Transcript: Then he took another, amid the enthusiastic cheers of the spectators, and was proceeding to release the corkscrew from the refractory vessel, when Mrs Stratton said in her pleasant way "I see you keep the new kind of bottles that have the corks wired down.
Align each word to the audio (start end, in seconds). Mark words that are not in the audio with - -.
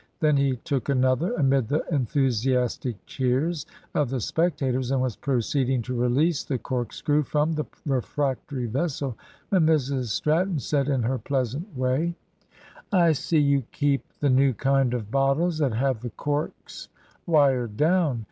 Then 0.19 0.35
he 0.35 0.55
took 0.55 0.89
another, 0.89 1.31
amid 1.35 1.67
the 1.67 1.83
enthusiastic 1.93 2.95
cheers 3.05 3.67
of 3.93 4.09
the 4.09 4.19
spectators, 4.19 4.89
and 4.89 4.99
was 4.99 5.15
proceeding 5.15 5.83
to 5.83 5.93
release 5.93 6.43
the 6.43 6.57
corkscrew 6.57 7.21
from 7.21 7.53
the 7.53 7.65
refractory 7.85 8.65
vessel, 8.65 9.15
when 9.49 9.67
Mrs 9.67 10.05
Stratton 10.05 10.57
said 10.57 10.87
in 10.89 11.03
her 11.03 11.19
pleasant 11.19 11.77
way 11.77 12.15
"I 12.91 13.11
see 13.11 13.37
you 13.41 13.61
keep 13.71 14.01
the 14.21 14.31
new 14.31 14.53
kind 14.55 14.95
of 14.95 15.11
bottles 15.11 15.59
that 15.59 15.75
have 15.75 16.01
the 16.01 16.09
corks 16.09 16.89
wired 17.27 17.77
down. 17.77 18.19